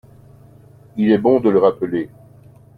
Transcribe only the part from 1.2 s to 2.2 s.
de le rappeler